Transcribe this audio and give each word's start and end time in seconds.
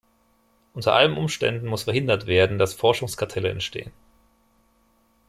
Unter 0.73 0.93
allen 0.95 1.15
Umständen 1.15 1.67
muss 1.67 1.83
verhindert 1.83 2.25
werden, 2.25 2.57
dass 2.57 2.73
Forschungskartelle 2.73 3.49
entstehen. 3.49 3.91